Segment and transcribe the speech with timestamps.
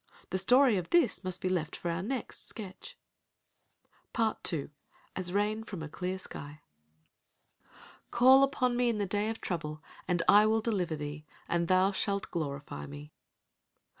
[0.31, 2.97] The story of this must be left for our next sketch.
[4.13, 4.69] *Part II.
[5.15, 6.61] AS RAIN FROM A CLEAR SKY.*
[8.09, 11.91] "Call upon me in the day of trouble and I will deliver thee, and thou
[11.91, 13.11] shalt glorify me."